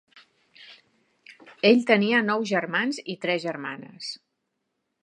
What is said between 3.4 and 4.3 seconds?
germanes.